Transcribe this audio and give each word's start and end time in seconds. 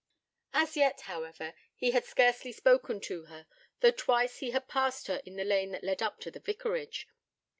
As 0.55 0.75
yet, 0.75 1.01
however, 1.01 1.53
he 1.75 1.91
had 1.91 2.05
scarcely 2.05 2.51
spoken 2.51 2.99
to 3.01 3.25
her, 3.25 3.45
though 3.81 3.91
twice 3.91 4.37
he 4.39 4.49
had 4.49 4.67
passed 4.67 5.05
her 5.05 5.21
in 5.27 5.35
the 5.35 5.45
lane 5.45 5.69
that 5.73 5.83
led 5.83 6.01
up 6.01 6.19
to 6.21 6.31
the 6.31 6.39
vicarage. 6.39 7.07